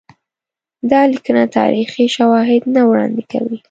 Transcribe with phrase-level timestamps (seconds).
[0.91, 3.57] دا لیکنه تاریخي شواهد نه وړاندي کوي.